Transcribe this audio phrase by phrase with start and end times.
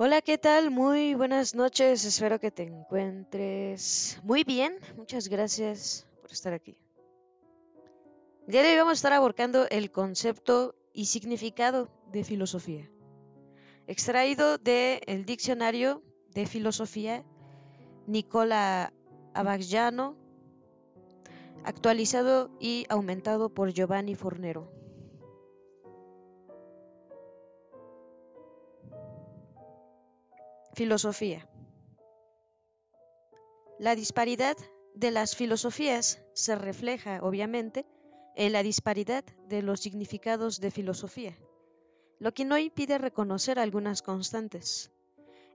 [0.00, 0.70] Hola, ¿qué tal?
[0.70, 2.04] Muy buenas noches.
[2.04, 4.78] Espero que te encuentres muy bien.
[4.96, 6.80] Muchas gracias por estar aquí.
[8.46, 12.88] El día de hoy vamos a estar abordando el concepto y significado de filosofía,
[13.88, 17.24] extraído del diccionario de filosofía
[18.06, 18.92] Nicola
[19.34, 20.16] Abagliano,
[21.64, 24.77] actualizado y aumentado por Giovanni Fornero.
[30.78, 31.44] Filosofía.
[33.80, 34.56] La disparidad
[34.94, 37.84] de las filosofías se refleja, obviamente,
[38.36, 41.36] en la disparidad de los significados de filosofía,
[42.20, 44.92] lo que no impide reconocer algunas constantes.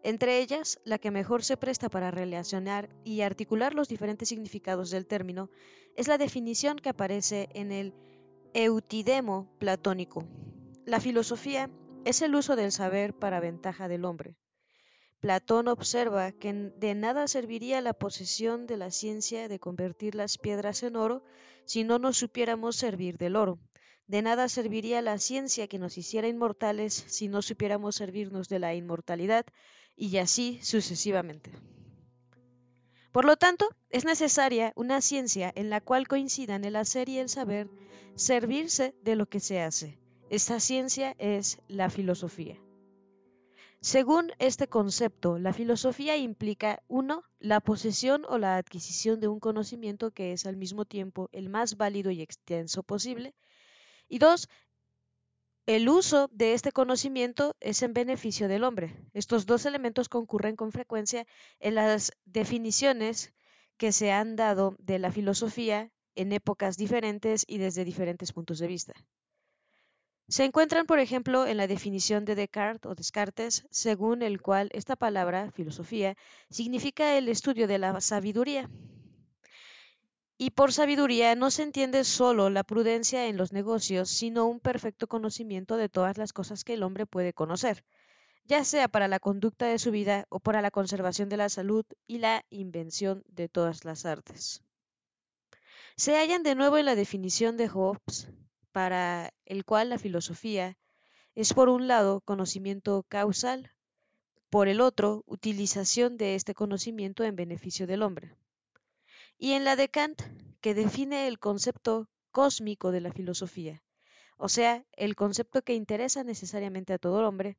[0.04, 5.05] Entre ellas, la que mejor se presta para relacionar y articular los diferentes significados del
[5.08, 5.49] término
[5.96, 7.94] es la definición que aparece en el
[8.54, 10.26] Eutidemo platónico.
[10.85, 11.70] La filosofía
[12.04, 14.35] es el uso del saber para ventaja del hombre.
[15.24, 20.84] Platón observa que de nada serviría la posesión de la ciencia de convertir las piedras
[20.84, 21.24] en oro
[21.63, 23.57] si no nos supiéramos servir del oro.
[24.05, 28.76] De nada serviría la ciencia que nos hiciera inmortales si no supiéramos servirnos de la
[28.76, 29.46] inmortalidad
[29.96, 31.54] y así sucesivamente.
[33.13, 37.29] Por lo tanto, es necesaria una ciencia en la cual coincidan el hacer y el
[37.29, 37.70] saber
[38.16, 39.98] servirse de lo que se hace.
[40.29, 42.60] Esta ciencia es la filosofía.
[43.84, 50.12] Según este concepto, la filosofía implica, uno, la posesión o la adquisición de un conocimiento
[50.12, 53.35] que es al mismo tiempo el más válido y extenso posible,
[54.07, 54.48] y dos,
[55.65, 58.95] el uso de este conocimiento es en beneficio del hombre.
[59.13, 61.27] Estos dos elementos concurren con frecuencia
[61.59, 63.34] en las definiciones
[63.76, 68.67] que se han dado de la filosofía en épocas diferentes y desde diferentes puntos de
[68.67, 68.94] vista.
[70.29, 74.96] Se encuentran, por ejemplo, en la definición de Descartes o Descartes, según el cual esta
[74.96, 76.16] palabra, filosofía,
[76.50, 78.69] significa el estudio de la sabiduría.
[80.38, 85.07] Y por sabiduría no se entiende solo la prudencia en los negocios, sino un perfecto
[85.07, 87.84] conocimiento de todas las cosas que el hombre puede conocer,
[88.45, 91.85] ya sea para la conducta de su vida o para la conservación de la salud
[92.07, 94.63] y la invención de todas las artes.
[95.95, 98.28] Se hallan de nuevo en la definición de Hobbes,
[98.73, 100.78] para el cual la filosofía
[101.35, 103.72] es por un lado conocimiento causal,
[104.50, 108.35] por el otro utilización de este conocimiento en beneficio del hombre.
[109.38, 110.22] Y en la de Kant,
[110.59, 113.81] que define el concepto cósmico de la filosofía,
[114.38, 117.57] o sea, el concepto que interesa necesariamente a todo hombre,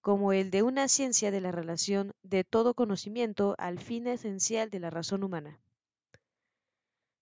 [0.00, 4.80] como el de una ciencia de la relación de todo conocimiento al fin esencial de
[4.80, 5.60] la razón humana.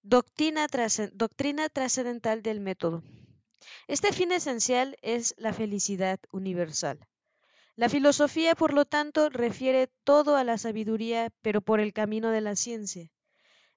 [0.03, 3.03] Doctrina, trascendental del método.
[3.89, 6.99] Este fin esencial es la felicidad universal.
[7.77, 12.41] La filosofía, por lo tanto, refiere todo a la sabiduría, pero por el camino de
[12.41, 13.11] la ciencia.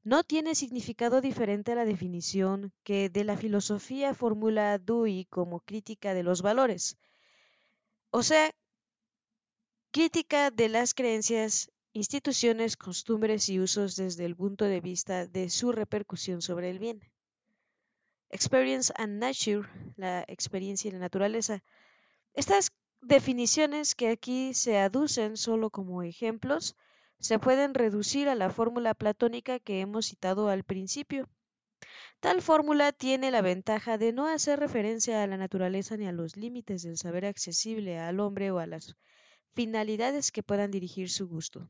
[0.03, 6.13] No tiene significado diferente a la definición que de la filosofía formula Dewey como crítica
[6.13, 6.97] de los valores,
[8.09, 8.53] o sea,
[9.91, 15.71] crítica de las creencias, instituciones, costumbres y usos desde el punto de vista de su
[15.71, 17.12] repercusión sobre el bien.
[18.33, 21.63] Experience and Nature, la experiencia y la naturaleza.
[22.33, 26.75] Estas definiciones que aquí se aducen solo como ejemplos
[27.19, 31.29] se pueden reducir a la fórmula platónica que hemos citado al principio.
[32.21, 36.35] Tal fórmula tiene la ventaja de no hacer referencia a la naturaleza ni a los
[36.35, 38.95] límites del saber accesible al hombre o a las
[39.53, 41.69] finalidades que puedan dirigir su gusto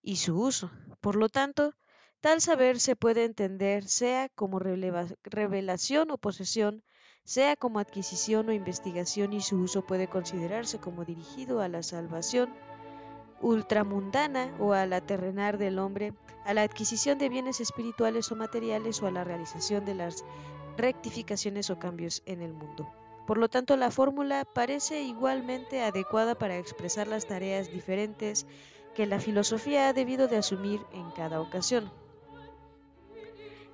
[0.00, 0.70] y su uso.
[1.02, 1.74] Por lo tanto,
[2.22, 6.84] Tal saber se puede entender sea como revelación o posesión,
[7.24, 12.54] sea como adquisición o investigación y su uso puede considerarse como dirigido a la salvación
[13.40, 19.02] ultramundana o a la terrenar del hombre, a la adquisición de bienes espirituales o materiales
[19.02, 20.24] o a la realización de las
[20.76, 22.88] rectificaciones o cambios en el mundo.
[23.26, 28.46] Por lo tanto, la fórmula parece igualmente adecuada para expresar las tareas diferentes
[28.94, 31.90] que la filosofía ha debido de asumir en cada ocasión.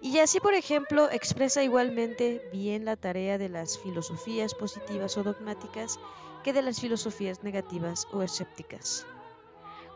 [0.00, 5.98] Y así, por ejemplo, expresa igualmente bien la tarea de las filosofías positivas o dogmáticas
[6.44, 9.06] que de las filosofías negativas o escépticas.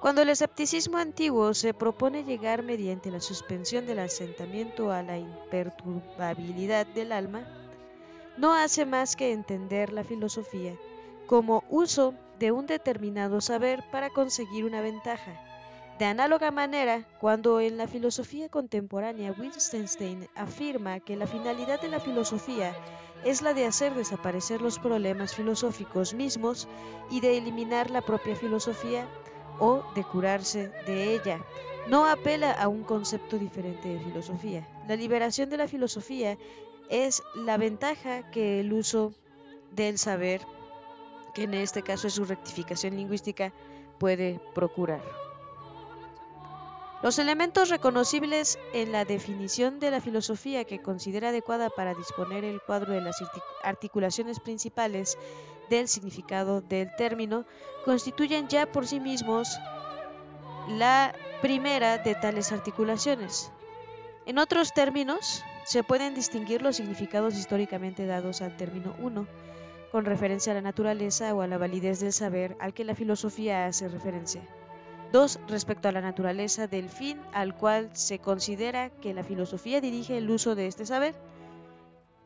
[0.00, 6.86] Cuando el escepticismo antiguo se propone llegar mediante la suspensión del asentamiento a la imperturbabilidad
[6.88, 7.46] del alma,
[8.36, 10.74] no hace más que entender la filosofía
[11.26, 15.40] como uso de un determinado saber para conseguir una ventaja,
[15.98, 22.00] De análoga manera, cuando en la filosofía contemporánea Wittgenstein afirma que la finalidad de la
[22.00, 22.74] filosofía
[23.24, 26.66] es la de hacer desaparecer los problemas filosóficos mismos
[27.10, 29.06] y de eliminar la propia filosofía
[29.60, 31.44] o de curarse de ella,
[31.88, 34.66] no apela a un concepto diferente de filosofía.
[34.88, 36.36] La liberación de la filosofía
[36.88, 39.12] es la ventaja que el uso
[39.70, 40.40] del saber,
[41.34, 43.52] que en este caso es su rectificación lingüística,
[43.98, 45.21] puede procurar.
[47.02, 52.60] Los elementos reconocibles en la definición de la filosofía que considera adecuada para disponer el
[52.60, 53.16] cuadro de las
[53.64, 55.18] articulaciones principales
[55.68, 57.44] del significado del término
[57.84, 59.58] constituyen ya por sí mismos
[60.68, 63.50] la primera de tales articulaciones.
[64.24, 69.26] En otros términos, se pueden distinguir los significados históricamente dados al término 1,
[69.90, 73.66] con referencia a la naturaleza o a la validez del saber al que la filosofía
[73.66, 74.42] hace referencia.
[75.12, 75.40] 2.
[75.46, 80.30] Respecto a la naturaleza del fin al cual se considera que la filosofía dirige el
[80.30, 81.14] uso de este saber.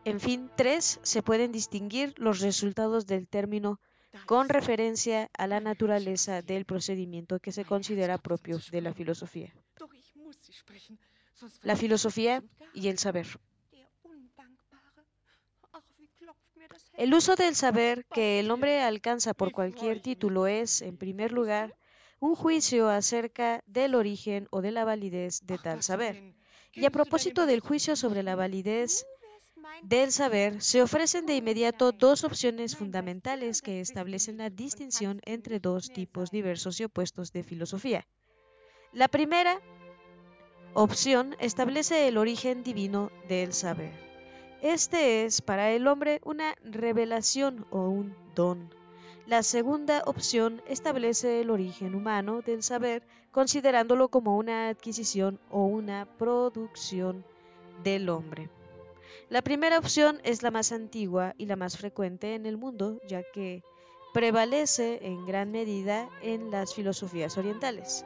[0.05, 1.01] En fin, 3.
[1.03, 3.81] Se pueden distinguir los resultados del término
[4.25, 9.53] con referencia a la naturaleza del procedimiento que se considera propio de la filosofía.
[11.63, 12.43] La filosofía
[12.73, 13.27] y el saber.
[16.95, 21.77] El uso del saber que el hombre alcanza por cualquier título es, en primer lugar,
[22.21, 26.35] un juicio acerca del origen o de la validez de tal saber.
[26.73, 29.07] Y a propósito del juicio sobre la validez
[29.83, 35.91] del saber, se ofrecen de inmediato dos opciones fundamentales que establecen la distinción entre dos
[35.91, 38.07] tipos diversos y opuestos de filosofía.
[38.93, 39.61] La primera
[40.75, 43.93] opción establece el origen divino del saber.
[44.63, 48.76] Este es para el hombre una revelación o un don.
[49.27, 53.03] La segunda opción establece el origen humano del saber,
[53.33, 57.25] considerándolo como una adquisición o una producción
[57.83, 58.49] del hombre.
[59.29, 63.25] La primera opción es la más antigua y la más frecuente en el mundo, ya
[63.35, 63.65] que
[64.15, 68.05] prevalece en gran medida en las filosofías orientales.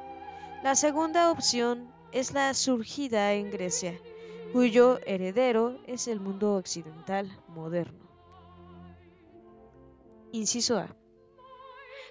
[0.62, 4.00] La segunda opción es la surgida en Grecia,
[4.54, 8.08] cuyo heredero es el mundo occidental moderno.
[10.32, 10.96] Inciso A.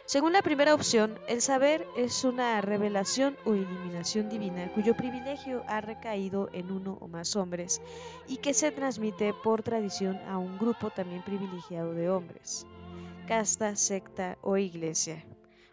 [0.09, 5.81] Según la primera opción, el saber es una revelación o iluminación divina cuyo privilegio ha
[5.81, 7.79] recaído en uno o más hombres
[8.27, 12.65] y que se transmite por tradición a un grupo también privilegiado de hombres,
[13.27, 15.23] casta, secta o iglesia.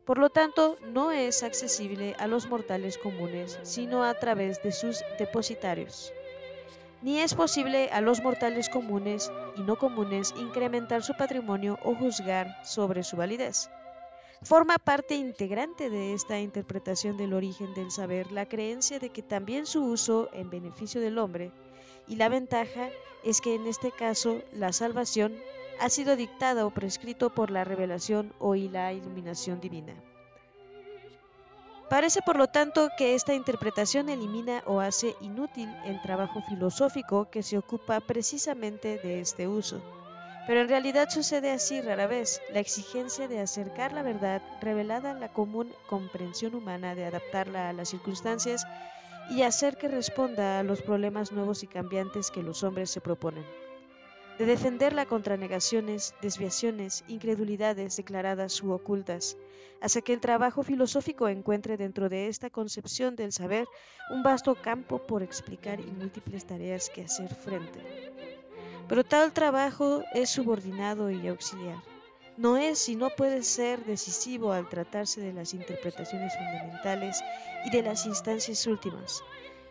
[0.05, 5.03] Por lo tanto, no es accesible a los mortales comunes, sino a través de sus
[5.19, 6.13] depositarios.
[7.01, 12.55] Ni es posible a los mortales comunes y no comunes incrementar su patrimonio o juzgar
[12.63, 13.71] sobre su validez.
[14.43, 19.67] Forma parte integrante de esta interpretación del origen del saber la creencia de que también
[19.67, 21.51] su uso en beneficio del hombre,
[22.07, 22.91] y la ventaja
[23.25, 25.35] es que en este caso la salvación
[25.81, 29.95] ha sido dictada o prescrito por la revelación o la iluminación divina.
[31.89, 37.43] Parece por lo tanto que esta interpretación elimina o hace inútil el trabajo filosófico que
[37.43, 39.81] se ocupa precisamente de este uso.
[40.47, 42.41] Pero en realidad sucede así rara vez.
[42.53, 47.73] La exigencia de acercar la verdad revelada a la común comprensión humana, de adaptarla a
[47.73, 48.65] las circunstancias
[49.29, 53.45] y hacer que responda a los problemas nuevos y cambiantes que los hombres se proponen.
[54.39, 59.37] De defenderla contra negaciones, desviaciones, incredulidades declaradas u ocultas,
[59.81, 63.67] hasta que el trabajo filosófico encuentre dentro de esta concepción del saber
[64.11, 67.81] un vasto campo por explicar y múltiples tareas que hacer frente.
[68.89, 71.83] Pero tal trabajo es subordinado y auxiliar.
[72.37, 77.25] No es y no puede ser decisivo al tratarse de las interpretaciones fundamentales
[77.65, 79.23] y de las instancias últimas.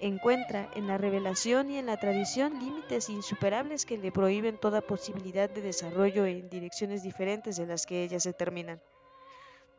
[0.02, 5.50] Encuentra en la revelación y en la tradición límites insuperables que le prohíben toda posibilidad
[5.50, 8.82] de desarrollo en direcciones diferentes de las que ellas determinan.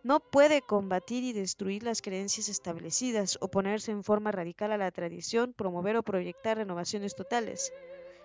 [0.03, 5.53] No puede combatir y destruir las creencias establecidas, oponerse en forma radical a la tradición,
[5.53, 7.73] promover o proyectar renovaciones totales.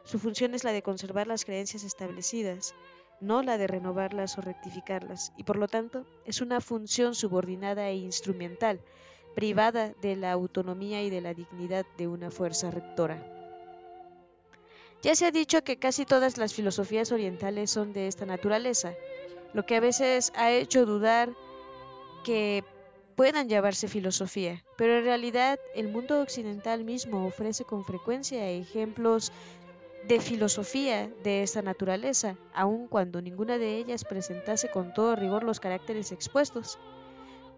[0.04, 2.76] Su función es la de conservar las creencias establecidas,
[3.20, 7.96] no la de renovarlas o rectificarlas, y por lo tanto es una función subordinada e
[7.96, 8.82] instrumental,
[9.36, 13.24] privada de la autonomía y de la dignidad de una fuerza rectora.
[15.02, 18.94] Ya se ha dicho que casi todas las filosofías orientales son de esta naturaleza,
[19.54, 21.34] lo que a veces ha hecho dudar
[22.24, 22.64] que
[23.16, 29.32] puedan llamarse filosofía, pero en realidad el mundo occidental mismo ofrece con frecuencia ejemplos
[30.08, 35.60] de filosofía de esta naturaleza, aun cuando ninguna de ellas presentase con todo rigor los
[35.60, 36.80] caracteres expuestos.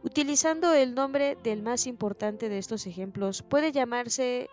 [0.03, 4.49] Utilizando el nombre del más importante de estos ejemplos, puede llamarse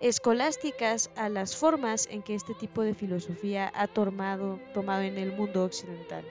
[0.00, 5.32] escolásticas a las formas en que este tipo de filosofía ha tomado, tomado en el
[5.32, 6.24] mundo occidental.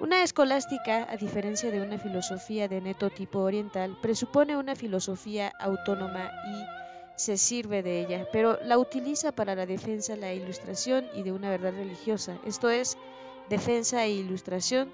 [0.00, 6.30] Una escolástica, a diferencia de una filosofía de neto tipo oriental, presupone una filosofía autónoma
[6.46, 6.83] y
[7.16, 11.50] se sirve de ella, pero la utiliza para la defensa, la ilustración y de una
[11.50, 12.98] verdad religiosa, esto es,
[13.48, 14.90] defensa e ilustración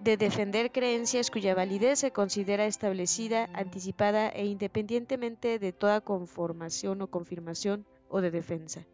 [0.00, 7.06] de defender creencias cuya validez se considera establecida, anticipada e independientemente de toda conformación o
[7.08, 8.84] confirmación o de defensa.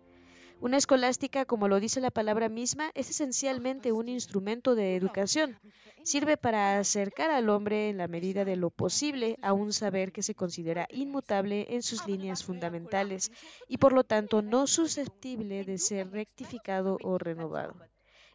[0.60, 5.58] Una escolástica, como lo dice la palabra misma, es esencialmente un instrumento de educación.
[6.04, 10.22] Sirve para acercar al hombre en la medida de lo posible a un saber que
[10.22, 13.32] se considera inmutable en sus líneas fundamentales
[13.68, 17.74] y por lo tanto no susceptible de ser rectificado o renovado.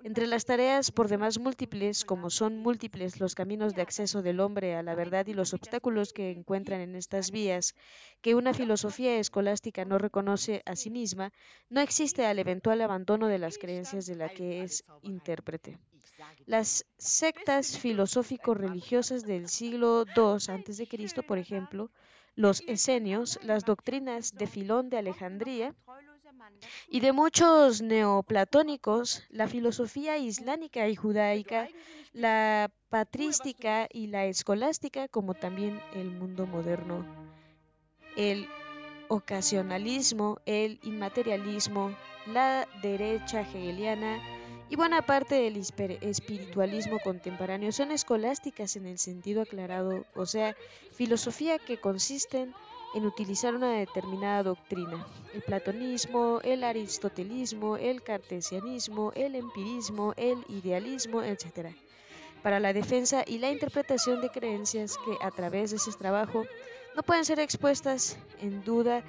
[0.05, 4.75] Entre las tareas por demás múltiples, como son múltiples los caminos de acceso del hombre
[4.75, 7.73] a la verdad y los obstáculos que encuentran en estas vías,
[8.21, 11.33] que una filosofía escolástica no reconoce a sí misma,
[11.71, 15.79] no existe al eventual abandono de las creencias de la que es intérprete.
[16.45, 21.89] Las sectas filosófico-religiosas del siglo II a.C., por ejemplo,
[22.35, 25.73] los esenios, las doctrinas de Filón de Alejandría,
[26.89, 31.67] y de muchos neoplatónicos, la filosofía islámica y judaica,
[32.13, 37.05] la patrística y la escolástica, como también el mundo moderno,
[38.15, 38.47] el
[39.07, 44.21] ocasionalismo, el inmaterialismo, la derecha hegeliana
[44.69, 50.55] y buena parte del espiritualismo contemporáneo son escolásticas en el sentido aclarado, o sea,
[50.91, 52.55] filosofía que consisten en
[53.03, 61.75] utilizar una determinada doctrina, el platonismo, el aristotelismo, el cartesianismo, el empirismo, el idealismo, etc.,
[62.41, 66.45] para la defensa y la interpretación de creencias que a través de ese trabajo
[66.95, 69.03] no pueden ser expuestas en duda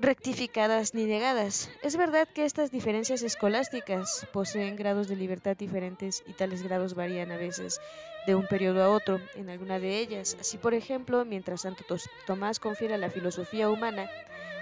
[0.00, 1.70] rectificadas ni negadas.
[1.82, 7.30] Es verdad que estas diferencias escolásticas poseen grados de libertad diferentes y tales grados varían
[7.30, 7.80] a veces
[8.26, 10.36] de un periodo a otro en alguna de ellas.
[10.40, 11.84] Así, por ejemplo, mientras Santo
[12.26, 14.08] Tomás confiere a la filosofía humana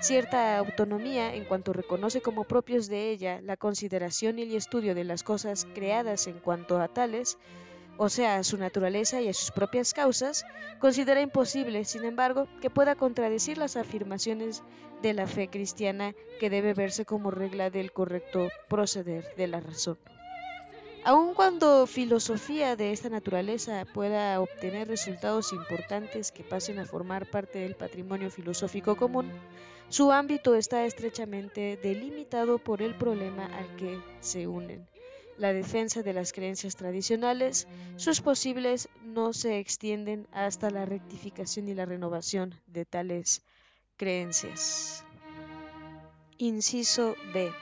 [0.02, 5.04] cierta autonomía en cuanto reconoce como propios de ella la consideración y el estudio de
[5.04, 7.38] las cosas creadas en cuanto a tales,
[7.98, 10.44] o sea, a su naturaleza y a sus propias causas,
[10.80, 14.64] considera imposible, sin embargo, que pueda contradecir las afirmaciones
[15.02, 19.98] de la fe cristiana que debe verse como regla del correcto proceder de la razón.
[21.04, 27.58] Aun cuando filosofía de esta naturaleza pueda obtener resultados importantes que pasen a formar parte
[27.58, 29.32] del patrimonio filosófico común,
[29.88, 34.86] su ámbito está estrechamente delimitado por el problema al que se unen
[35.36, 37.66] la defensa de las creencias tradicionales,
[37.96, 43.42] sus posibles no se extienden hasta la rectificación y la renovación de tales
[43.96, 45.04] creencias.
[46.38, 47.52] Inciso B.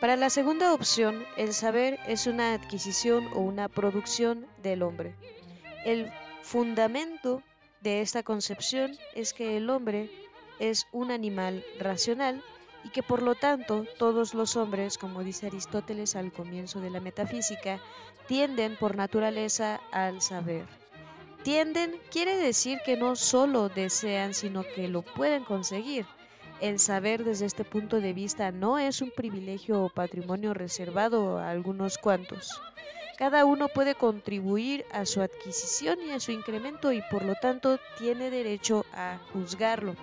[0.00, 5.14] Para la segunda opción, el saber es una adquisición o una producción del hombre.
[5.84, 6.10] El
[6.42, 7.42] fundamento
[7.82, 10.10] de esta concepción es que el hombre
[10.58, 12.42] es un animal racional
[12.82, 17.00] y que por lo tanto todos los hombres, como dice Aristóteles al comienzo de la
[17.00, 17.78] metafísica,
[18.26, 20.64] tienden por naturaleza al saber.
[21.42, 26.06] Tienden quiere decir que no solo desean, sino que lo pueden conseguir.
[26.60, 31.50] El saber desde este punto de vista no es un privilegio o patrimonio reservado a
[31.50, 32.60] algunos cuantos.
[33.18, 37.78] Cada uno puede contribuir a su adquisición y a su incremento y por lo tanto
[37.98, 39.94] tiene derecho a juzgarlo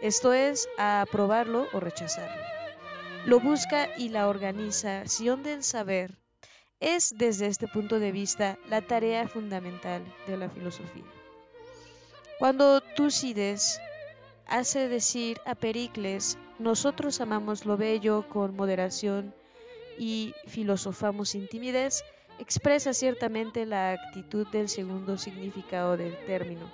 [0.00, 2.42] esto es, a aprobarlo o rechazarlo.
[3.24, 6.16] Lo busca y la organización del saber
[6.80, 11.04] es desde este punto de vista la tarea fundamental de la filosofía.
[12.38, 13.80] Cuando Tucídides
[14.46, 19.34] hace decir a Pericles, nosotros amamos lo bello con moderación
[19.98, 22.04] y filosofamos sin timidez,
[22.38, 26.70] expresa ciertamente la actitud del segundo significado del término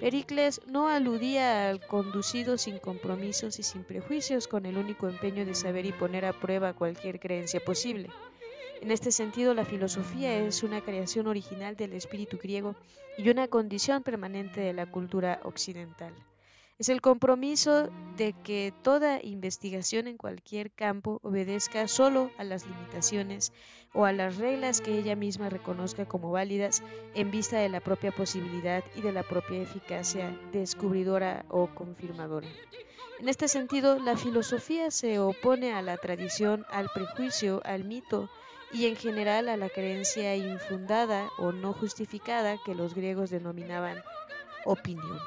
[0.00, 5.54] Pericles no aludía al conducido sin compromisos y sin prejuicios con el único empeño de
[5.54, 8.10] saber y poner a prueba cualquier creencia posible.
[8.82, 12.74] En este sentido, la filosofía es una creación original del espíritu griego
[13.16, 16.12] y una condición permanente de la cultura occidental
[16.78, 23.52] es el compromiso de que toda investigación en cualquier campo obedezca solo a las limitaciones
[23.94, 26.82] o a las reglas que ella misma reconozca como válidas
[27.14, 32.48] en vista de la propia posibilidad y de la propia eficacia descubridora o confirmadora.
[33.20, 38.28] En este sentido, la filosofía se opone a la tradición, al prejuicio, al mito
[38.70, 44.02] y en general a la creencia infundada o no justificada que los griegos denominaban
[44.66, 45.18] opinión.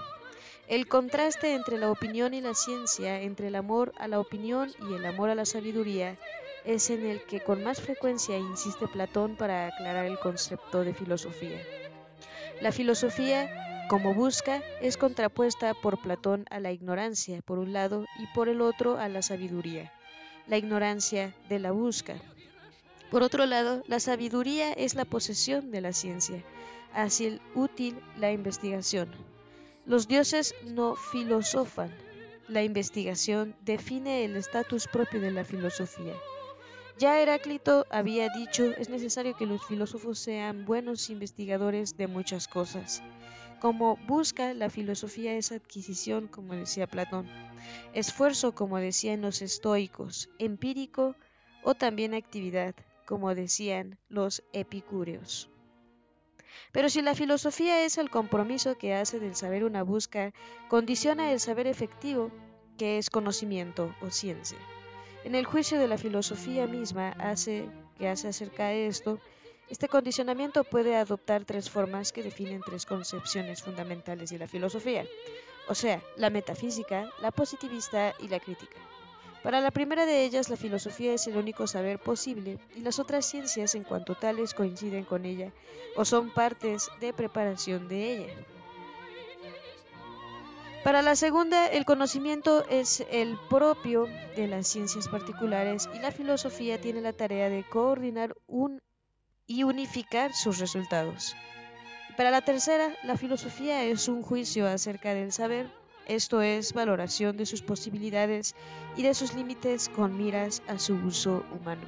[0.70, 4.94] El contraste entre la opinión y la ciencia, entre el amor a la opinión y
[4.94, 6.16] el amor a la sabiduría,
[6.64, 11.60] es en el que con más frecuencia insiste Platón para aclarar el concepto de filosofía.
[12.62, 18.28] La filosofía, como busca, es contrapuesta por Platón a la ignorancia, por un lado, y
[18.36, 19.92] por el otro a la sabiduría.
[20.46, 22.14] La ignorancia de la busca.
[23.10, 26.44] Por otro lado, la sabiduría es la posesión de la ciencia,
[26.94, 29.29] así el útil la investigación.
[29.90, 31.90] Los dioses no filosofan.
[32.48, 36.14] La investigación define el estatus propio de la filosofía.
[37.00, 43.02] Ya Heráclito había dicho, es necesario que los filósofos sean buenos investigadores de muchas cosas.
[43.60, 47.28] Como busca, la filosofía es adquisición, como decía Platón,
[47.96, 51.16] esfuerzo, como decían los estoicos, empírico
[51.64, 52.76] o también actividad,
[53.08, 55.50] como decían los epicúreos.
[56.72, 60.34] Pero si la filosofía es el compromiso que hace del saber una busca,
[60.68, 62.32] condiciona el saber efectivo,
[62.78, 64.58] que es conocimiento o ciencia.
[65.24, 69.20] En el juicio de la filosofía misma hace, que hace acerca de esto,
[69.70, 75.06] este condicionamiento puede adoptar tres formas que definen tres concepciones fundamentales de la filosofía,
[75.68, 78.78] o sea, la metafísica, la positivista y la crítica.
[79.44, 83.26] Para la primera de ellas, la filosofía es el único saber posible y las otras
[83.26, 85.52] ciencias en cuanto tales coinciden con ella
[85.96, 88.34] o son partes de preparación de ella.
[90.84, 96.80] Para la segunda, el conocimiento es el propio de las ciencias particulares y la filosofía
[96.80, 98.36] tiene la tarea de coordinar
[99.46, 101.36] y unificar sus resultados.
[102.16, 105.70] Para la tercera, la filosofía es un juicio acerca del saber,
[106.10, 108.56] esto es valoración de sus posibilidades
[108.98, 111.84] y de sus límites con miras a su uso humano.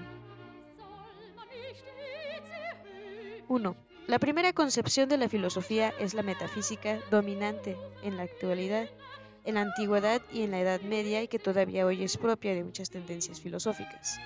[3.48, 3.76] 1.
[4.08, 8.88] La primera concepción de la filosofía es la metafísica dominante en la actualidad,
[9.44, 12.64] en la antigüedad y en la Edad Media y que todavía hoy es propia de
[12.64, 14.20] muchas tendencias filosóficas.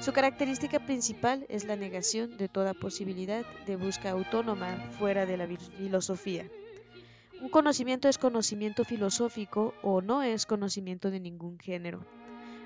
[0.00, 5.46] Su característica principal es la negación de toda posibilidad de busca autónoma fuera de la
[5.46, 6.48] filosofía.
[7.40, 12.04] Un conocimiento es conocimiento filosófico o no es conocimiento de ningún género.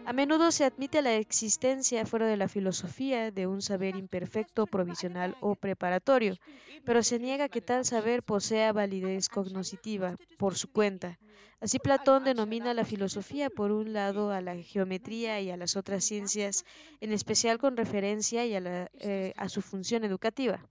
[0.07, 5.37] A menudo se admite la existencia fuera de la filosofía de un saber imperfecto, provisional
[5.41, 6.37] o preparatorio,
[6.85, 11.19] pero se niega que tal saber posea validez cognoscitiva por su cuenta.
[11.61, 16.03] Así Platón denomina la filosofía por un lado a la geometría y a las otras
[16.03, 16.65] ciencias,
[17.01, 20.67] en especial con referencia eh, a su función educativa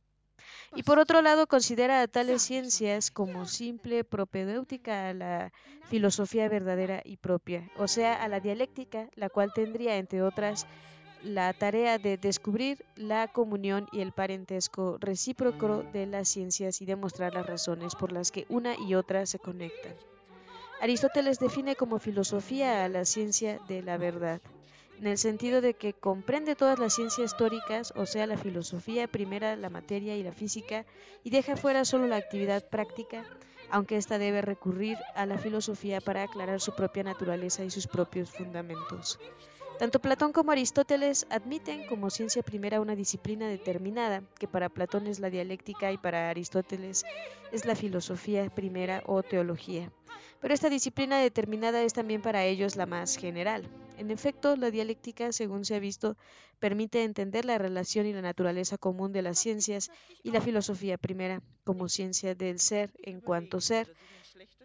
[0.76, 5.52] y por otro lado considera a tales ciencias como simple propedéutica a la
[5.90, 10.66] filosofía verdadera y propia, o sea, a la dialéctica, la cual tendría, entre otras,
[11.24, 17.34] la tarea de descubrir la comunión y el parentesco recíproco de las ciencias y demostrar
[17.34, 19.94] las razones por las que una y otra se conectan.
[20.80, 24.42] Aristóteles define como filosofía a la ciencia de la verdad
[25.02, 29.56] en el sentido de que comprende todas las ciencias históricas, o sea, la filosofía primera,
[29.56, 30.86] la materia y la física,
[31.24, 33.26] y deja fuera solo la actividad práctica,
[33.72, 38.30] aunque ésta debe recurrir a la filosofía para aclarar su propia naturaleza y sus propios
[38.30, 39.20] fundamentos.
[39.80, 45.20] Tanto Platón como Aristóteles admiten como ciencia primera una disciplina determinada, que para Platón es
[45.20, 47.06] la dialéctica y para Aristóteles
[47.52, 49.92] es la filosofía primera o teología.
[50.42, 53.70] Pero esta disciplina determinada es también para ellos la más general.
[53.98, 56.18] En efecto, la dialéctica, según se ha visto,
[56.60, 59.92] permite entender la relación y la naturaleza común de las ciencias
[60.24, 63.96] y la filosofía primera, como ciencia del ser en cuanto ser,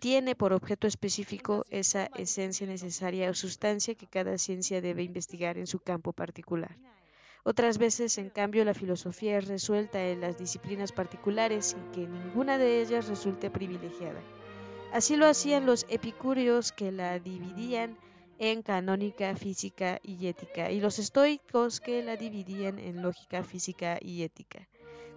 [0.01, 5.67] tiene por objeto específico esa esencia necesaria o sustancia que cada ciencia debe investigar en
[5.67, 6.77] su campo particular.
[7.45, 12.57] Otras veces, en cambio, la filosofía es resuelta en las disciplinas particulares sin que ninguna
[12.59, 14.21] de ellas resulte privilegiada.
[14.93, 17.99] Así lo hacían los epicúreos que la dividían
[18.39, 24.23] en canónica, física y ética, y los estoicos que la dividían en lógica, física y
[24.23, 24.69] ética,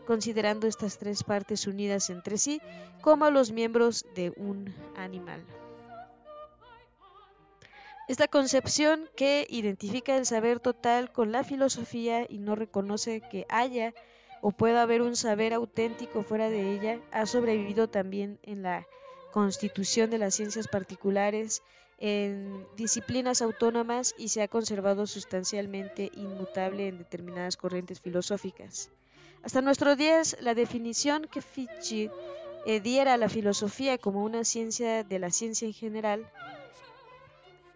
[0.06, 2.62] considerando estas tres partes unidas entre sí
[3.02, 5.46] como los miembros de un animal.
[8.08, 13.94] Esta concepción que identifica el saber total con la filosofía y no reconoce que haya
[14.42, 18.88] o pueda haber un saber auténtico fuera de ella, ha sobrevivido también en la
[19.32, 21.62] constitución de las ciencias particulares
[21.98, 28.90] en disciplinas autónomas y se ha conservado sustancialmente inmutable en determinadas corrientes filosóficas.
[29.44, 32.12] Hasta nuestros días, la definición que Fichte
[32.66, 36.30] eh, diera a la filosofía como una ciencia de la ciencia en general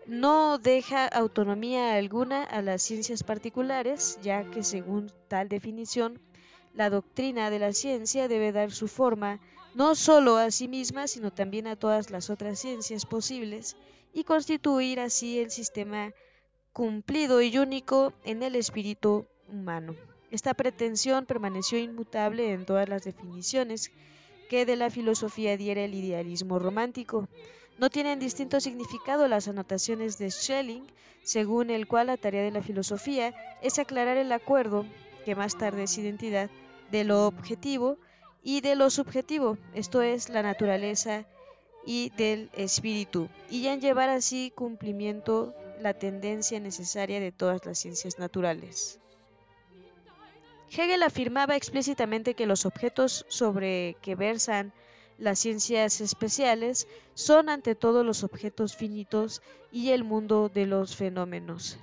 [0.05, 6.19] no deja autonomía alguna a las ciencias particulares, ya que según tal definición,
[6.73, 9.39] la doctrina de la ciencia debe dar su forma
[9.75, 13.75] no solo a sí misma, sino también a todas las otras ciencias posibles,
[14.13, 16.13] y constituir así el sistema
[16.71, 19.95] cumplido y único en el espíritu humano.
[20.31, 23.91] Esta pretensión permaneció inmutable en todas las definiciones
[24.49, 27.27] que de la filosofía diera el idealismo romántico.
[27.79, 30.86] No tienen distinto significado las anotaciones de Schelling,
[31.23, 34.86] según el cual la tarea de la filosofía es aclarar el acuerdo,
[35.25, 36.49] que más tarde es identidad,
[36.91, 37.97] de lo objetivo
[38.43, 41.25] y de lo subjetivo, esto es, la naturaleza
[41.86, 48.19] y del espíritu, y en llevar así cumplimiento la tendencia necesaria de todas las ciencias
[48.19, 48.99] naturales.
[50.69, 54.73] Hegel afirmaba explícitamente que los objetos sobre que versan
[55.17, 61.77] las ciencias especiales son ante todo los objetos finitos y el mundo de los fenómenos,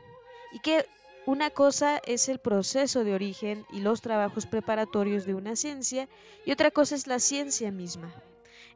[0.52, 0.86] y que
[1.30, 6.08] una cosa es el proceso de origen y los trabajos preparatorios de una ciencia
[6.44, 8.12] y otra cosa es la ciencia misma,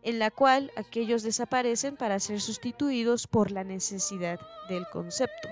[0.05, 4.39] en la cual aquellos desaparecen para ser sustituidos por la necesidad
[4.69, 5.49] del concepto.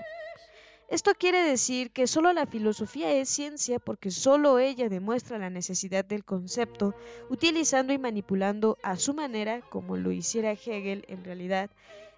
[0.87, 6.05] Esto quiere decir que solo la filosofía es ciencia porque solo ella demuestra la necesidad
[6.05, 6.95] del concepto,
[7.29, 11.69] utilizando y manipulando a su manera, como lo hiciera Hegel en realidad,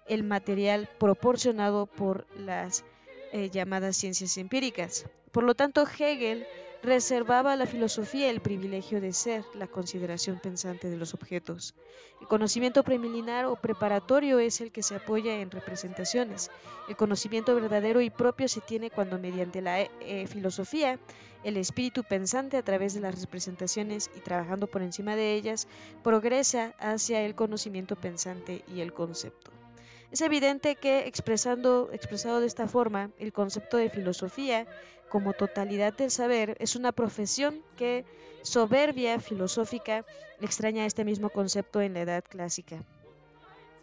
[0.06, 2.84] el material proporcionado por las
[3.36, 5.04] eh, llamadas ciencias empíricas.
[5.30, 6.46] Por lo tanto, Hegel
[6.82, 11.74] reservaba a la filosofía el privilegio de ser la consideración pensante de los objetos.
[12.22, 16.50] El conocimiento preliminar o preparatorio es el que se apoya en representaciones.
[16.88, 20.98] El conocimiento verdadero y propio se tiene cuando mediante la eh, filosofía
[21.44, 25.68] el espíritu pensante a través de las representaciones y trabajando por encima de ellas
[26.02, 29.50] progresa hacia el conocimiento pensante y el concepto.
[30.10, 34.66] Es evidente que expresando, expresado de esta forma, el concepto de filosofía
[35.08, 38.04] como totalidad del saber es una profesión que
[38.42, 40.04] soberbia filosófica
[40.40, 42.84] extraña este mismo concepto en la edad clásica.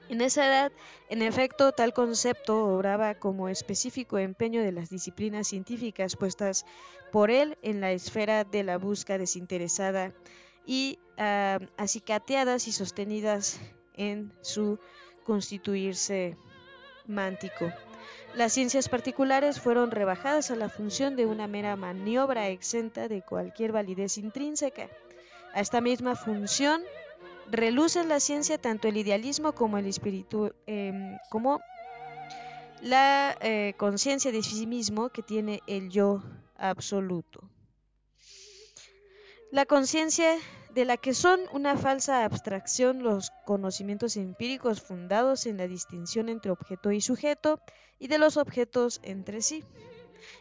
[0.10, 0.72] En esa edad,
[1.10, 6.66] en efecto, tal concepto obraba como específico empeño de las disciplinas científicas puestas
[7.12, 10.14] por él en la esfera de la búsqueda desinteresada
[10.66, 13.60] y uh, acicateadas y sostenidas
[13.96, 14.78] en su
[15.24, 16.38] constituirse
[17.08, 17.72] mántico.
[18.36, 23.72] Las ciencias particulares fueron rebajadas a la función de una mera maniobra exenta de cualquier
[23.72, 24.90] validez intrínseca.
[25.54, 26.82] A esta misma función
[27.50, 31.62] reluce la ciencia tanto el idealismo como el espíritu, em, como
[32.82, 36.24] la eh, conciencia de sí mismo que tiene el yo
[36.58, 37.48] absoluto.
[39.52, 40.36] La conciencia
[40.74, 46.52] de la que son una falsa abstracción los conocimientos empíricos fundados en la distinción entre
[46.52, 47.60] objeto y sujeto
[48.00, 49.64] y de los objetos entre sí.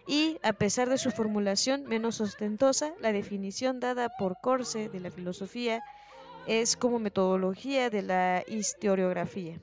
[0.07, 5.11] Y, a pesar de su formulación menos ostentosa, la definición dada por Corse de la
[5.11, 5.83] filosofía
[6.47, 9.61] es como metodología de la historiografía.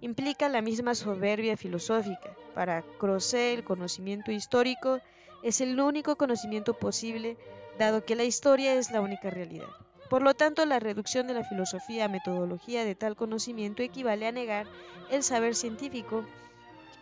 [0.00, 2.36] Implica la misma soberbia filosófica.
[2.54, 5.00] Para Corse el conocimiento histórico
[5.42, 7.36] es el único conocimiento posible
[7.78, 9.68] dado que la historia es la única realidad.
[10.10, 14.32] Por lo tanto, la reducción de la filosofía a metodología de tal conocimiento equivale a
[14.32, 14.66] negar
[15.10, 16.24] el saber científico,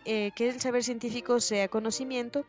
[0.05, 2.45] eh, que el saber científico sea conocimiento,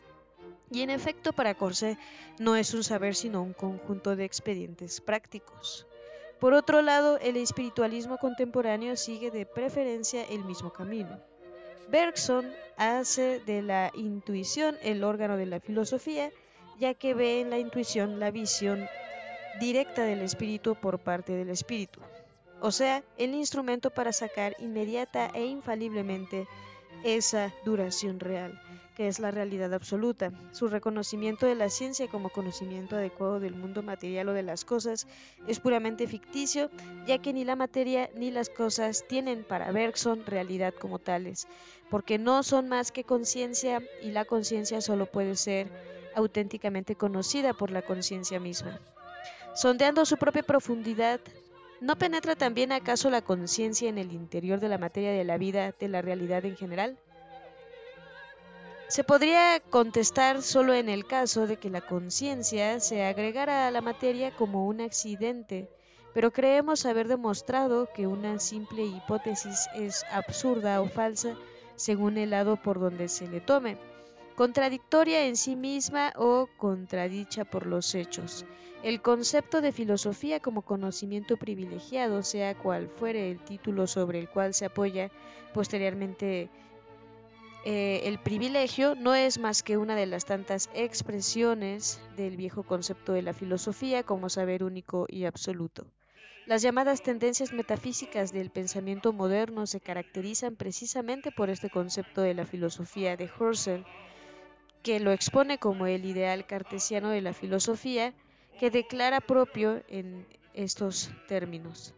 [0.71, 1.97] y en efecto para Corse
[2.39, 5.87] no es un saber sino un conjunto de expedientes prácticos.
[6.41, 11.19] Por otro lado, el espiritualismo contemporáneo sigue de preferencia el mismo camino.
[11.89, 16.31] Bergson hace de la intuición el órgano de la filosofía
[16.79, 18.89] ya que ve en la intuición la visión
[19.61, 22.01] directa del espíritu por parte del espíritu,
[22.61, 26.49] o sea, el instrumento para sacar inmediata e infaliblemente
[27.05, 28.61] esa duración real,
[28.97, 30.33] que es la realidad absoluta.
[30.51, 35.07] Su reconocimiento de la ciencia como conocimiento adecuado del mundo material o de las cosas
[35.47, 36.71] es puramente ficticio,
[37.07, 41.47] ya que ni la materia ni las cosas tienen para Bergson realidad como tales,
[41.91, 45.69] porque no son más que conciencia y la conciencia solo puede ser
[46.19, 48.81] auténticamente conocida por la conciencia misma.
[49.55, 51.21] Sondeando su propia profundidad,
[51.81, 55.75] ¿no penetra también acaso la conciencia en el interior de la materia de la vida,
[55.79, 56.99] de la realidad en general?
[58.89, 63.81] Se podría contestar solo en el caso de que la conciencia se agregara a la
[63.81, 65.69] materia como un accidente,
[66.15, 71.37] pero creemos haber demostrado que una simple hipótesis es absurda o falsa
[71.77, 73.77] según el lado por donde se le tome
[74.39, 78.47] contradictoria en sí misma o contradicha por los hechos.
[78.85, 84.55] El concepto de filosofía como conocimiento privilegiado, sea cual fuere el título sobre el cual
[84.55, 85.11] se apoya
[85.53, 86.51] posteriormente
[87.65, 93.15] eh, el privilegio no es más que una de las tantas expresiones del viejo concepto
[93.15, 95.85] de la filosofía como saber único y absoluto.
[96.47, 102.47] Las llamadas tendencias metafísicas del pensamiento moderno se caracterizan precisamente por este concepto de la
[102.47, 103.85] filosofía de Husserl,
[104.89, 108.15] que lo expone como el ideal cartesiano de la filosofía,
[108.59, 111.93] que declara propio en estos términos.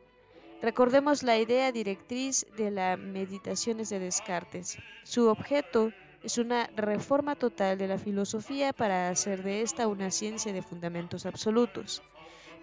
[0.60, 4.76] Recordemos la idea directriz de las meditaciones de Descartes.
[5.04, 5.92] Su objeto
[6.24, 11.26] es una reforma total de la filosofía para hacer de esta una ciencia de fundamentos
[11.26, 12.02] absolutos.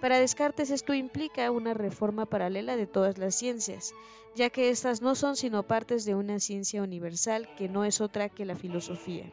[0.02, 3.94] Para Descartes esto implica una reforma paralela de todas las ciencias,
[4.36, 8.28] ya que éstas no son sino partes de una ciencia universal que no es otra
[8.28, 9.32] que la filosofía.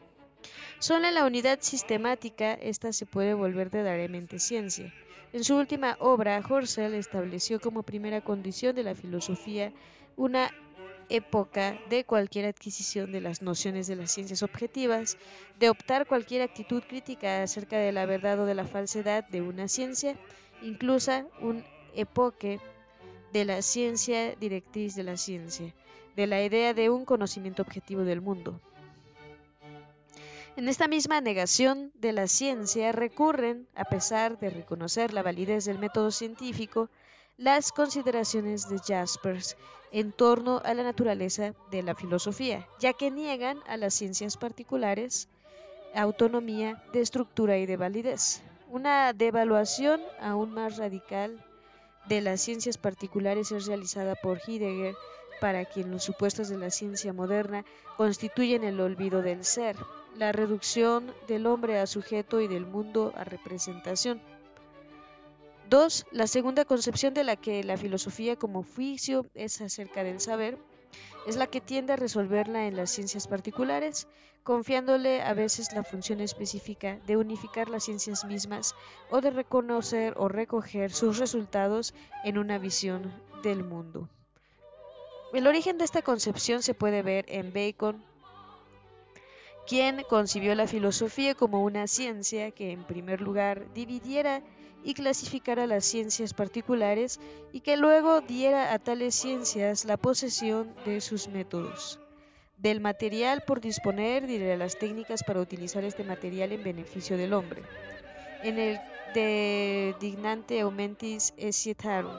[0.78, 4.92] Solo en la unidad sistemática esta se puede volver verdaderamente ciencia.
[5.32, 9.72] En su última obra, Husserl estableció como primera condición de la filosofía
[10.16, 10.50] una
[11.08, 15.18] época de cualquier adquisición de las nociones de las ciencias objetivas,
[15.58, 19.68] de optar cualquier actitud crítica acerca de la verdad o de la falsedad de una
[19.68, 20.16] ciencia,
[20.62, 22.60] incluso un epoque
[23.32, 25.74] de la ciencia directriz de la ciencia,
[26.16, 28.60] de la idea de un conocimiento objetivo del mundo.
[30.56, 35.80] En esta misma negación de la ciencia recurren, a pesar de reconocer la validez del
[35.80, 36.90] método científico,
[37.36, 39.56] las consideraciones de Jaspers
[39.90, 45.28] en torno a la naturaleza de la filosofía, ya que niegan a las ciencias particulares
[45.92, 48.40] autonomía de estructura y de validez.
[48.70, 51.44] Una devaluación aún más radical
[52.06, 54.94] de las ciencias particulares es realizada por Heidegger,
[55.40, 57.64] para quien los supuestos de la ciencia moderna
[57.96, 59.76] constituyen el olvido del ser,
[60.16, 64.20] la reducción del hombre a sujeto y del mundo a representación.
[65.70, 66.06] 2.
[66.12, 70.58] La segunda concepción de la que la filosofía como juicio es acerca del saber
[71.26, 74.06] es la que tiende a resolverla en las ciencias particulares,
[74.42, 78.74] confiándole a veces la función específica de unificar las ciencias mismas
[79.10, 83.10] o de reconocer o recoger sus resultados en una visión
[83.42, 84.08] del mundo.
[85.32, 88.04] El origen de esta concepción se puede ver en Bacon,
[89.66, 94.42] quien concibió la filosofía como una ciencia que en primer lugar dividiera
[94.82, 97.18] y clasificara las ciencias particulares
[97.52, 101.98] y que luego diera a tales ciencias la posesión de sus métodos,
[102.58, 107.32] del material por disponer y de las técnicas para utilizar este material en beneficio del
[107.32, 107.62] hombre.
[108.42, 108.78] En el
[109.14, 112.12] de Dignante Aumentis Essietarum,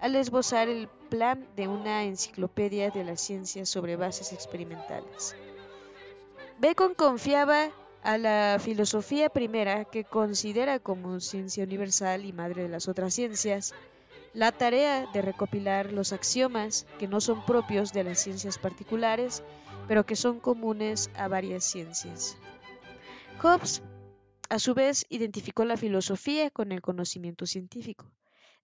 [0.00, 5.36] al esbozar el plan de una enciclopedia de las ciencias sobre bases experimentales.
[6.60, 7.70] Bacon confiaba
[8.02, 13.74] a la filosofía primera, que considera como ciencia universal y madre de las otras ciencias,
[14.34, 19.44] la tarea de recopilar los axiomas que no son propios de las ciencias particulares,
[19.86, 22.36] pero que son comunes a varias ciencias.
[23.40, 23.80] Hobbes,
[24.48, 28.10] a su vez, identificó la filosofía con el conocimiento científico.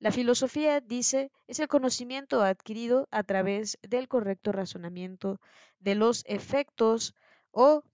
[0.01, 5.41] La filosofía, dice, es el conocimiento adquirido a través del correcto razonamiento
[5.79, 7.15] de los efectos
[7.55, 7.85] o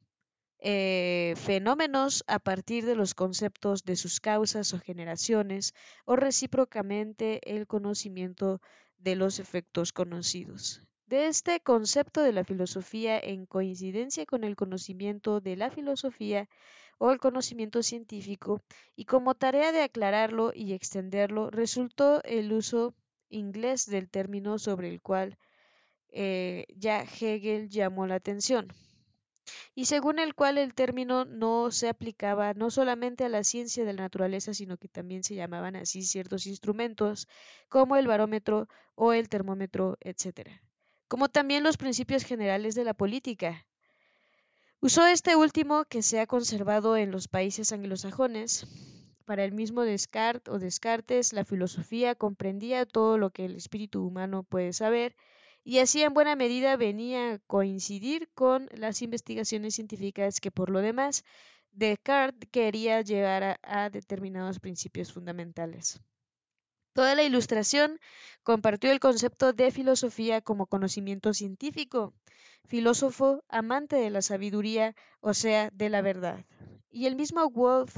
[0.59, 7.67] eh, fenómenos a partir de los conceptos de sus causas o generaciones o recíprocamente el
[7.67, 8.61] conocimiento
[8.99, 10.83] de los efectos conocidos.
[11.07, 16.49] De este concepto de la filosofía en coincidencia con el conocimiento de la filosofía
[16.99, 18.63] o el conocimiento científico
[18.97, 22.95] y como tarea de aclararlo y extenderlo resultó el uso
[23.29, 25.39] inglés del término sobre el cual
[26.13, 28.69] eh, ya Hegel llamó la atención
[29.75, 33.93] y según el cual el término no se aplicaba no solamente a la ciencia de
[33.93, 37.29] la naturaleza, sino que también se llamaban así ciertos instrumentos
[37.69, 40.51] como el barómetro o el termómetro, etc.,
[41.09, 43.67] como también los principios generales de la política.
[44.83, 48.67] Usó este último que se ha conservado en los países anglosajones.
[49.27, 54.43] Para el mismo Descartes o Descartes, la filosofía comprendía todo lo que el espíritu humano
[54.43, 55.15] puede saber,
[55.65, 60.81] y así en buena medida venía a coincidir con las investigaciones científicas que por lo
[60.81, 61.25] demás
[61.73, 66.01] Descartes quería llevar a, determinados principios fundamentales.
[66.93, 68.01] Toda la ilustración
[68.43, 72.13] compartió el concepto de filosofía como conocimiento científico,
[72.67, 76.45] filósofo amante de la sabiduría, o sea, de la verdad.
[76.91, 77.97] Y el mismo Wolf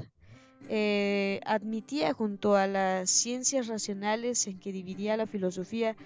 [0.69, 5.97] eh, admitía junto a las ciencias racionales en que dividía la filosofía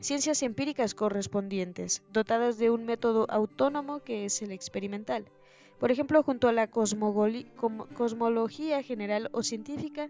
[0.00, 5.26] ciencias empíricas correspondientes, dotadas de un método autónomo que es el experimental.
[5.78, 10.08] Por ejemplo, junto a la cosmología general o científica,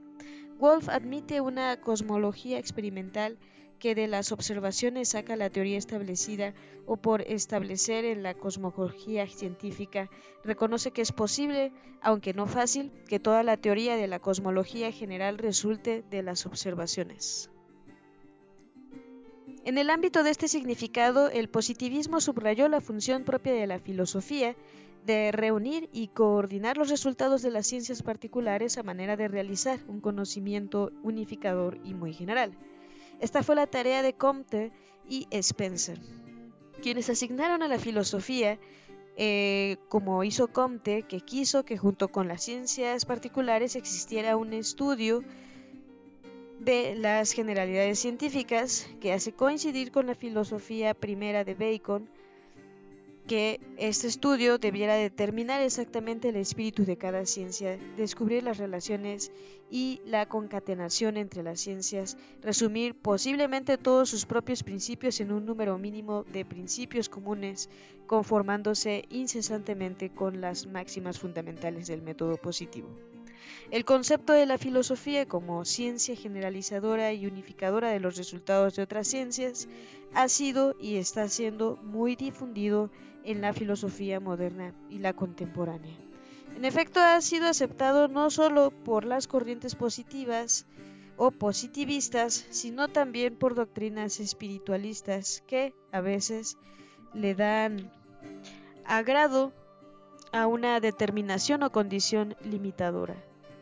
[0.58, 3.38] Wolf admite una cosmología experimental
[3.78, 6.54] que de las observaciones saca la teoría establecida
[6.86, 10.08] o por establecer en la cosmología científica,
[10.44, 15.36] reconoce que es posible, aunque no fácil, que toda la teoría de la cosmología general
[15.36, 17.50] resulte de las observaciones.
[19.66, 24.54] En el ámbito de este significado, el positivismo subrayó la función propia de la filosofía
[25.04, 30.00] de reunir y coordinar los resultados de las ciencias particulares a manera de realizar un
[30.00, 32.56] conocimiento unificador y muy general.
[33.18, 34.70] Esta fue la tarea de Comte
[35.08, 35.98] y Spencer,
[36.80, 38.60] quienes asignaron a la filosofía,
[39.16, 45.24] eh, como hizo Comte, que quiso que junto con las ciencias particulares existiera un estudio
[46.60, 52.08] de las generalidades científicas que hace coincidir con la filosofía primera de Bacon,
[53.26, 59.32] que este estudio debiera determinar exactamente el espíritu de cada ciencia, descubrir las relaciones
[59.68, 65.76] y la concatenación entre las ciencias, resumir posiblemente todos sus propios principios en un número
[65.76, 67.68] mínimo de principios comunes,
[68.06, 72.88] conformándose incesantemente con las máximas fundamentales del método positivo.
[73.70, 79.08] El concepto de la filosofía como ciencia generalizadora y unificadora de los resultados de otras
[79.08, 79.68] ciencias
[80.14, 82.90] ha sido y está siendo muy difundido
[83.24, 85.96] en la filosofía moderna y la contemporánea.
[86.56, 90.66] En efecto, ha sido aceptado no solo por las corrientes positivas
[91.16, 96.56] o positivistas, sino también por doctrinas espiritualistas que a veces
[97.14, 97.90] le dan
[98.84, 99.52] agrado
[100.32, 103.16] a una determinación o condición limitadora.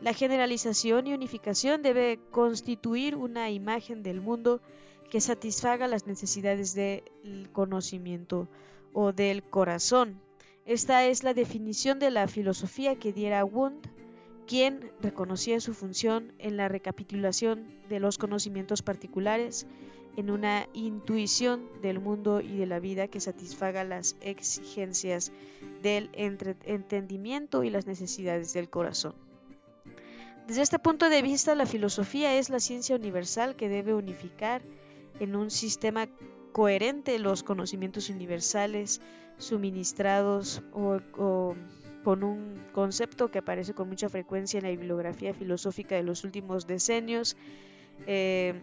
[0.05, 4.61] La generalización y unificación debe constituir una imagen del mundo
[5.09, 8.47] que satisfaga las necesidades del conocimiento
[8.93, 10.21] o del corazón.
[10.67, 13.87] Esta es la definición de la filosofía que diera Wundt,
[14.47, 19.67] quien reconocía su función en la recapitulación de los conocimientos particulares
[20.19, 25.33] en una intuición del mundo y de la vida que satisfaga las exigencias
[25.83, 29.14] del entendimiento y las necesidades del corazón.
[30.47, 34.61] Desde este punto de vista, la filosofía es la ciencia universal que debe unificar
[35.19, 36.07] en un sistema
[36.53, 39.01] coherente los conocimientos universales
[39.39, 40.99] suministrados o,
[42.05, 46.67] con un concepto que aparece con mucha frecuencia en la bibliografía filosófica de los últimos
[46.67, 47.39] decenios,
[48.07, 48.61] eh,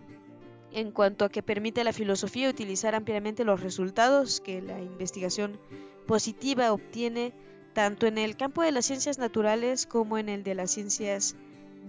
[0.72, 5.60] en cuanto a que permite a la filosofía utilizar ampliamente los resultados que la investigación
[6.06, 7.34] positiva obtiene
[7.74, 11.36] tanto en el campo de las ciencias naturales como en el de las ciencias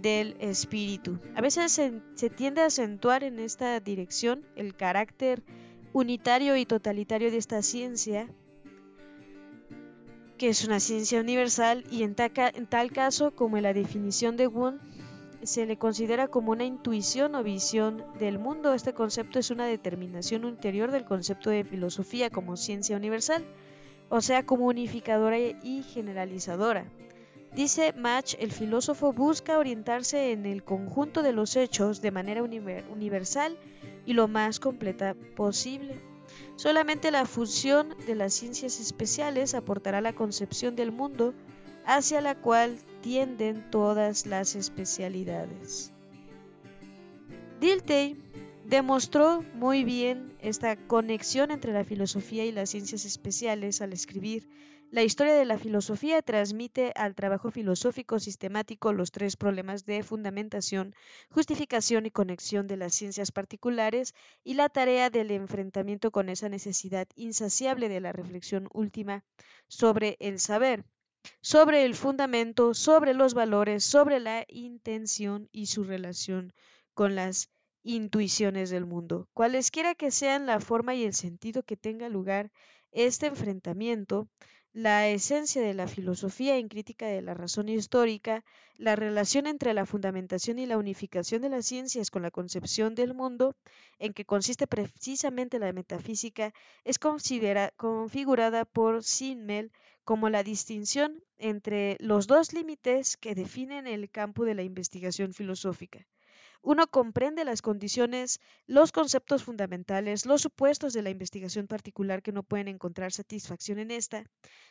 [0.01, 1.19] del espíritu.
[1.35, 5.43] A veces se, tiende a acentuar en esta dirección el carácter
[5.93, 8.29] unitario y totalitario de esta ciencia,
[10.39, 14.49] que es una ciencia universal y en, en tal caso como en la definición de
[14.49, 14.83] Wundt
[15.43, 18.75] se le considera como una intuición o visión del mundo.
[18.75, 23.45] Este concepto es una determinación interior del concepto de filosofía como ciencia universal,
[24.09, 26.87] o sea, como unificadora y generalizadora.
[27.55, 33.59] Dice Mach, el filósofo busca orientarse en el conjunto de los hechos de manera universal
[34.07, 36.01] y lo más completa posible.
[36.57, 41.35] Solamente la fusión de las ciencias especiales aportará la concepción del mundo
[41.85, 45.93] hacia la cual tienden todas las especialidades.
[47.61, 48.17] Dilthey
[48.65, 54.49] demostró muy bien esta conexión entre la filosofía y las ciencias especiales al escribir
[54.93, 60.95] la historia de la filosofía transmite al trabajo filosófico sistemático los tres problemas de fundamentación,
[61.31, 67.09] justificación y conexión de las ciencias particulares y la tarea del enfrentamiento con esa necesidad
[67.15, 69.25] insaciable de la reflexión última
[69.67, 70.85] sobre el saber,
[71.41, 76.53] sobre el fundamento, sobre los valores, sobre la intención y su relación
[76.93, 77.49] con las
[77.83, 79.27] intuiciones del mundo.
[79.33, 82.53] Cualesquiera que sean la forma y el sentido que tenga lugar
[82.91, 84.29] este enfrentamiento,
[84.75, 88.43] la esencia de la filosofía en crítica de la razón histórica,
[88.79, 93.13] la relación entre la fundamentación y la unificación de las ciencias con la concepción del
[93.13, 93.55] mundo,
[93.99, 96.55] en que consiste precisamente la metafísica,
[96.85, 99.73] es configurada por Simmel
[100.05, 106.07] como la distinción entre los dos límites que definen el campo de la investigación filosófica.
[106.65, 112.45] Uno comprende las condiciones, los conceptos fundamentales, los supuestos de la investigación particular que no
[112.45, 114.25] pueden encontrar satisfacción en esta,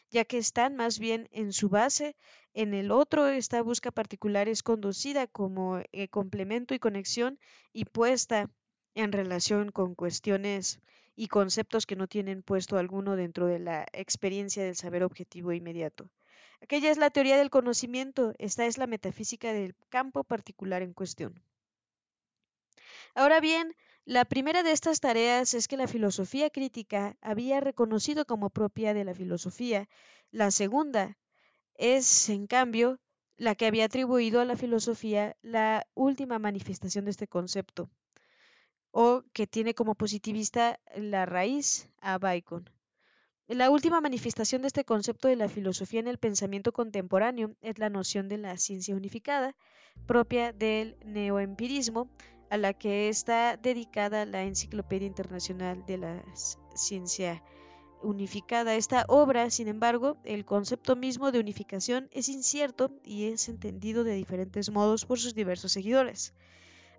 [0.10, 2.16] ya que están más bien en su base.
[2.54, 7.38] En el otro, esta busca particular es conducida como eh, complemento y conexión
[7.74, 8.50] y puesta
[8.96, 10.80] en relación con cuestiones
[11.18, 16.10] y conceptos que no tienen puesto alguno dentro de la experiencia del saber objetivo inmediato.
[16.62, 21.42] Aquella es la teoría del conocimiento, esta es la metafísica del campo particular en cuestión.
[23.14, 28.50] Ahora bien, La primera de estas tareas es que la filosofía crítica había reconocido como
[28.50, 29.88] propia de la filosofía.
[30.32, 31.18] La segunda
[31.76, 33.00] es, en cambio,
[33.38, 37.92] la que había atribuido a la filosofía la última manifestación de este concepto,
[38.90, 42.70] o que tiene como positivista la raíz a Bacon.
[43.48, 47.90] La última manifestación de este concepto de la filosofía en el pensamiento contemporáneo es la
[47.90, 49.56] noción de la ciencia unificada,
[50.08, 52.10] propia del neoempirismo,
[52.52, 56.22] a la que está dedicada la Enciclopedia Internacional de la
[56.76, 57.42] Ciencia
[58.04, 58.76] Unificada.
[58.76, 64.16] Esta obra, sin embargo, el concepto mismo de unificación es incierto y es entendido de
[64.16, 66.34] diferentes modos por sus diversos seguidores.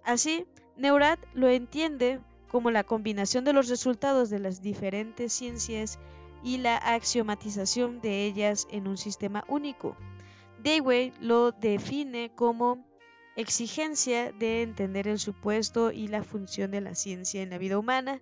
[0.05, 0.47] Así,
[0.79, 5.99] Neurath lo entiende como la combinación de los resultados de las diferentes ciencias
[6.43, 9.99] y la axiomatización de ellas en un sistema único.
[10.63, 12.91] Dewey lo define como
[13.37, 18.21] exigencia de entender el supuesto y la función de la ciencia en la vida humana,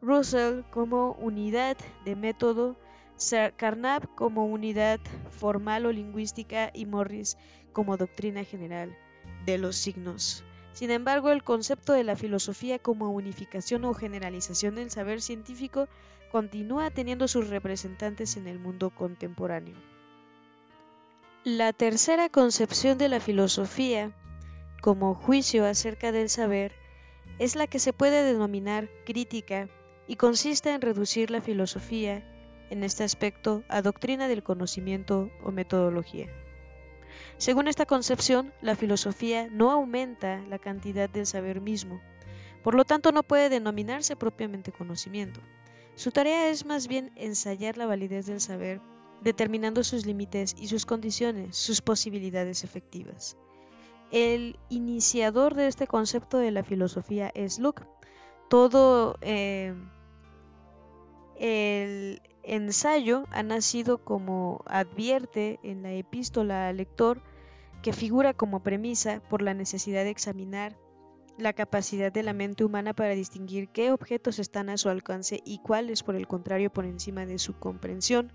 [0.00, 2.76] Russell como unidad de método,
[3.56, 5.00] Carnap como unidad
[5.30, 7.36] formal o lingüística y Morris
[7.72, 8.96] como doctrina general
[9.44, 10.44] de los signos.
[10.72, 15.88] Sin embargo, el concepto de la filosofía como unificación o generalización del saber científico
[16.30, 19.74] continúa teniendo sus representantes en el mundo contemporáneo.
[21.42, 24.12] La tercera concepción de la filosofía
[24.80, 26.72] como juicio acerca del saber
[27.38, 29.68] es la que se puede denominar crítica
[30.06, 32.24] y consiste en reducir la filosofía,
[32.70, 36.28] en este aspecto, a doctrina del conocimiento o metodología.
[37.36, 42.00] Según esta concepción, la filosofía no aumenta la cantidad del saber mismo,
[42.62, 45.40] por lo tanto no puede denominarse propiamente conocimiento.
[45.94, 48.80] Su tarea es más bien ensayar la validez del saber,
[49.22, 53.36] determinando sus límites y sus condiciones, sus posibilidades efectivas.
[54.10, 57.82] El iniciador de este concepto de la filosofía es Luke.
[58.48, 59.74] Todo eh,
[61.36, 67.20] el ensayo ha nacido como advierte en la epístola al lector
[67.82, 70.76] que figura como premisa por la necesidad de examinar
[71.36, 75.58] la capacidad de la mente humana para distinguir qué objetos están a su alcance y
[75.58, 78.32] cuáles, por el contrario, por encima de su comprensión.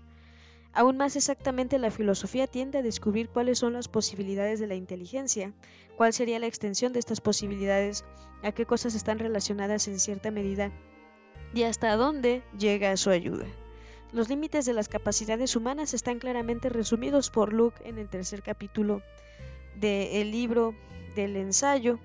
[0.74, 5.52] Aún más exactamente, la filosofía tiende a descubrir cuáles son las posibilidades de la inteligencia,
[5.96, 8.04] cuál sería la extensión de estas posibilidades,
[8.42, 10.72] a qué cosas están relacionadas en cierta medida
[11.54, 13.46] y hasta dónde llega su ayuda.
[14.12, 19.00] Los límites de las capacidades humanas están claramente resumidos por Luke en el tercer capítulo
[19.76, 20.74] del libro
[21.14, 22.00] del ensayo,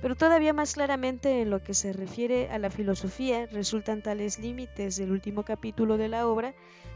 [0.00, 4.96] pero todavía más claramente en lo que se refiere a la filosofía resultan tales límites
[4.96, 6.54] del último capítulo de la obra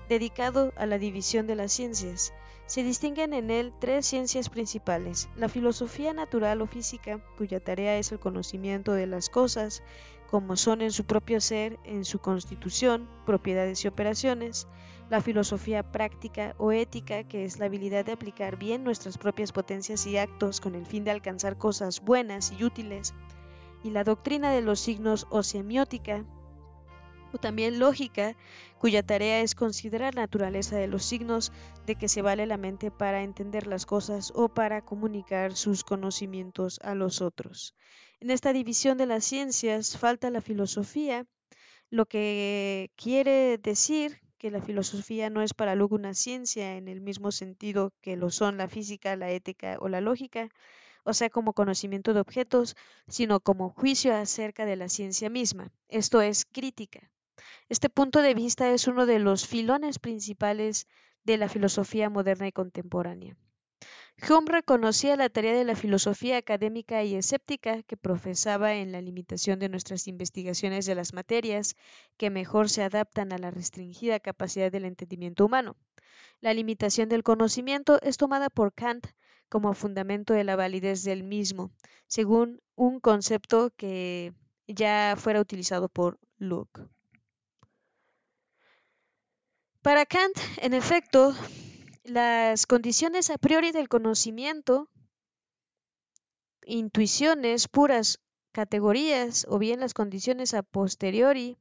[0.09, 2.33] dedicado a la división de las ciencias.
[2.67, 8.13] Se distinguen en él tres ciencias principales, la filosofía natural o física, cuya tarea es
[8.13, 9.83] el conocimiento de las cosas,
[10.31, 14.69] como son en su propio ser, en su constitución, propiedades y operaciones,
[15.09, 20.07] la filosofía práctica o ética, que es la habilidad de aplicar bien nuestras propias potencias
[20.07, 23.15] y actos con el fin de alcanzar cosas buenas y útiles,
[23.83, 26.25] y la doctrina de los signos o semiótica,
[27.33, 28.37] o también lógica,
[28.79, 31.53] cuya tarea es considerar la naturaleza de los signos
[31.87, 36.79] de que se vale la mente para entender las cosas o para comunicar sus conocimientos
[36.83, 37.75] a los otros.
[38.21, 41.27] En esta división de las ciencias falta la filosofía,
[41.91, 47.01] lo que quiere decir que la filosofía no es para luego una ciencia en el
[47.01, 50.49] mismo sentido que lo son la física, la ética o la lógica,
[51.05, 52.77] o sea, como conocimiento de objetos,
[53.09, 57.11] sino como juicio acerca de la ciencia misma, esto es crítica.
[57.71, 60.87] Este punto de vista es uno de los filones principales
[61.25, 63.37] de la filosofía moderna y contemporánea.
[64.27, 69.59] Hume reconocía la tarea de la filosofía académica y escéptica que profesaba en la limitación
[69.59, 71.77] de nuestras investigaciones de las materias
[72.17, 75.77] que mejor se adaptan a la restringida capacidad del entendimiento humano.
[76.41, 79.09] La limitación del conocimiento es tomada por Kant
[79.51, 81.71] como fundamento de la validez del mismo,
[82.07, 84.33] según un concepto que
[84.67, 86.89] ya fuera utilizado por Locke.
[89.89, 91.35] Para Kant, en efecto,
[92.05, 94.91] las condiciones a priori del conocimiento,
[96.67, 98.21] intuiciones puras,
[98.53, 101.57] categorías o bien las condiciones a posteriori,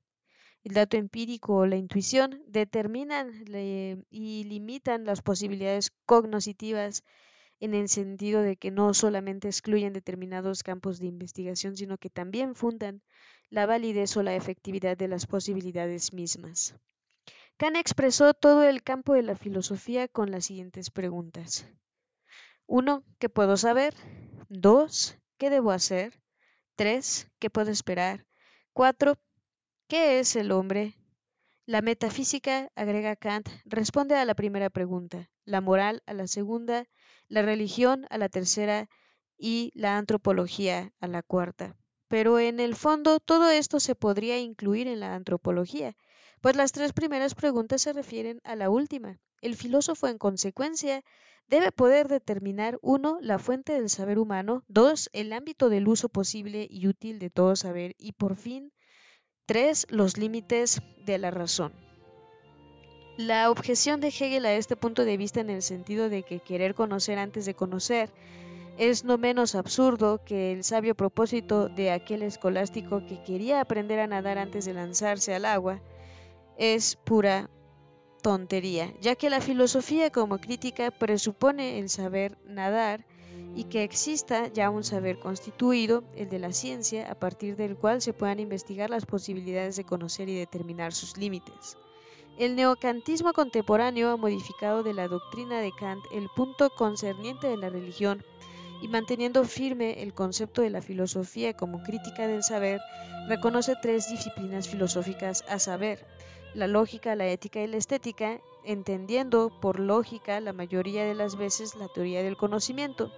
[0.65, 3.32] el dato empírico o la intuición, determinan
[4.09, 7.05] y limitan las posibilidades cognoscitivas
[7.61, 12.55] en el sentido de que no solamente excluyen determinados campos de investigación, sino que también
[12.55, 13.01] fundan
[13.49, 16.75] la validez o la efectividad de las posibilidades mismas.
[17.58, 21.68] Kant expresó todo el campo de la filosofía con las siguientes preguntas.
[22.68, 23.03] 1.
[23.18, 23.95] ¿Qué puedo saber?
[24.49, 25.18] 2.
[25.39, 26.22] ¿Qué debo hacer?
[26.76, 27.32] 3.
[27.39, 28.28] ¿Qué puedo esperar?
[28.74, 29.16] 4.
[29.88, 30.93] ¿Qué es el hombre?
[31.66, 36.88] La metafísica, agrega Kant, responde a la primera pregunta, la moral a la segunda,
[37.28, 38.88] la religión a la tercera
[39.36, 41.76] y la antropología a la cuarta.
[42.08, 45.95] Pero en el fondo todo esto se podría incluir en la antropología,
[46.41, 49.17] pues las tres primeras preguntas se refieren a la última.
[49.41, 51.03] El filósofo, en consecuencia,
[51.47, 56.67] debe poder determinar uno, la fuente del saber humano, dos, el ámbito del uso posible
[56.69, 58.71] y útil de todo saber y por fin,
[59.45, 61.73] tres, los límites de la razón.
[63.17, 66.75] La objeción de Hegel a este punto de vista en el sentido de que querer
[66.75, 68.11] conocer antes de conocer
[68.77, 74.07] es no menos absurdo que el sabio propósito de aquel escolástico que quería aprender a
[74.07, 75.81] nadar antes de lanzarse al agua,
[76.58, 77.49] es pura
[78.22, 83.05] tontería, ya que la filosofía como crítica presupone el saber nadar
[83.55, 88.01] y que exista ya un saber constituido, el de la ciencia, a partir del cual
[88.01, 91.78] se puedan investigar las posibilidades de conocer y determinar sus límites.
[92.38, 97.70] El neocantismo contemporáneo ha modificado de la doctrina de Kant el punto concerniente de la
[97.70, 98.24] religión
[98.80, 102.80] y manteniendo firme el concepto de la filosofía como crítica del saber,
[103.28, 106.05] reconoce tres disciplinas filosóficas a saber,
[106.58, 111.76] la lógica, la ética y la estética, entendiendo por lógica la mayoría de las veces
[111.76, 113.12] la teoría del conocimiento.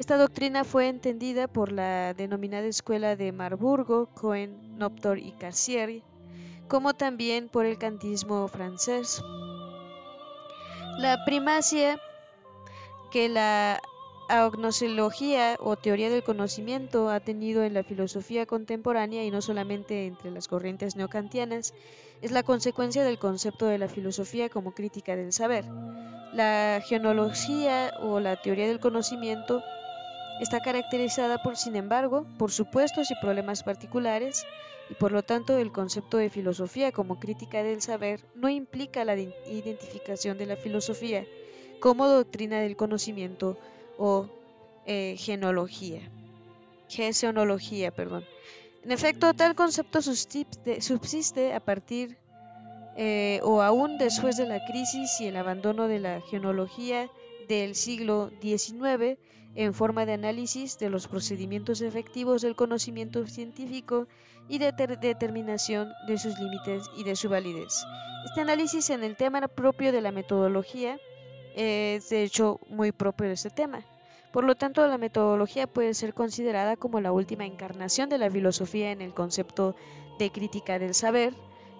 [0.00, 6.02] Esta doctrina fue entendida por la denominada escuela de Marburgo, Cohen, Noptor y Carcieri,
[6.66, 9.22] como también por el kantismo francés.
[10.98, 12.00] La primacia
[13.12, 13.80] que la
[14.28, 20.30] agnoseología o teoría del conocimiento ha tenido en la filosofía contemporánea y no solamente entre
[20.30, 21.74] las corrientes neocantianas,
[22.22, 25.64] es la consecuencia del concepto de la filosofía como crítica del saber.
[26.32, 29.62] La genealogía o la teoría del conocimiento
[30.40, 34.46] está caracterizada por, sin embargo, por supuestos y problemas particulares,
[34.90, 39.16] y por lo tanto el concepto de filosofía como crítica del saber no implica la
[39.16, 41.26] identificación de la filosofía
[41.80, 43.58] como doctrina del conocimiento
[43.98, 44.28] o
[44.86, 46.00] eh, genealogía,
[46.88, 48.24] genealogía, perdón.
[48.84, 52.16] En efecto, tal concepto subsiste a partir
[52.96, 57.10] eh, o aún después de la crisis y el abandono de la genealogía
[57.48, 59.18] del siglo XIX
[59.54, 64.06] en forma de análisis de los procedimientos efectivos del conocimiento científico
[64.48, 67.84] y de determinación de sus límites y de su validez.
[68.24, 70.98] Este análisis en el tema propio de la metodología
[71.56, 73.82] es de hecho muy propio de este tema.
[74.30, 78.92] Por lo tanto, la metodología puede ser considerada como la última encarnación de la filosofía
[78.92, 79.74] en el concepto
[80.18, 81.32] de crítica del saber.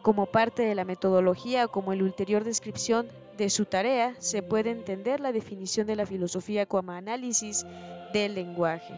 [0.03, 4.71] Como parte de la metodología o como el ulterior descripción de su tarea, se puede
[4.71, 7.67] entender la definición de la filosofía como análisis
[8.15, 8.95] del lenguaje,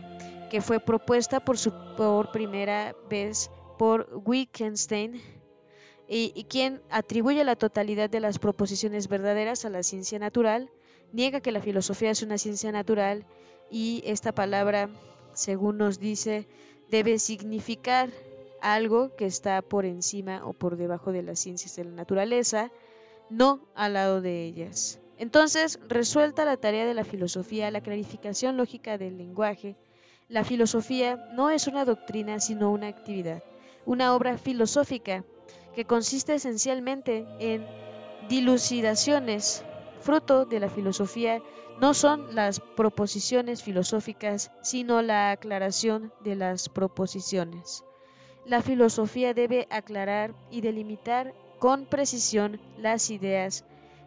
[0.51, 1.57] que fue propuesta por,
[1.97, 5.21] por primera vez por Wittgenstein
[6.09, 10.71] y, quien atribuye la totalidad de las proposiciones verdaderas a la ciencia natural,
[11.13, 13.27] niega que la filosofía es una ciencia natural
[13.71, 14.89] y esta palabra,
[15.35, 16.49] según nos dice,
[16.91, 18.11] debe significar
[18.63, 22.73] algo que está por encima o por debajo de las ciencias de la naturaleza,
[23.29, 25.01] no al lado de ellas.
[25.19, 29.77] Entonces, resuelta la tarea de la filosofía, la clarificación lógica del lenguaje,
[30.29, 33.43] la filosofía no es una doctrina, sino una actividad,
[33.85, 35.25] una obra filosófica
[35.75, 37.67] que consiste esencialmente en
[38.29, 39.65] dilucidaciones.
[40.01, 41.43] Fruto de la filosofía
[41.81, 47.85] no son las proposiciones filosóficas, sino la aclaración de las proposiciones.
[48.45, 53.65] La filosofía debe aclarar y delimitar con precisión las ideas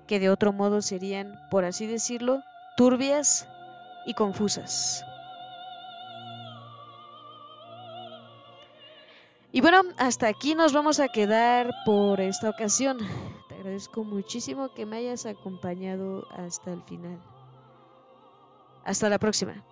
[0.07, 2.41] que de otro modo serían, por así decirlo,
[2.75, 3.47] turbias
[4.05, 5.05] y confusas.
[9.53, 12.99] Y bueno, hasta aquí nos vamos a quedar por esta ocasión.
[13.49, 17.19] Te agradezco muchísimo que me hayas acompañado hasta el final.
[18.85, 19.63] Hasta la próxima.